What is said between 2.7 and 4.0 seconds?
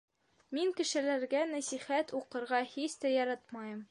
һис тә яратмайым.